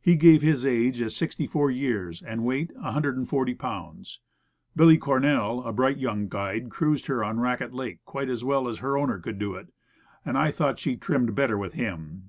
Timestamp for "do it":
9.40-9.66